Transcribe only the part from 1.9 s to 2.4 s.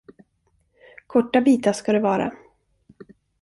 det vara.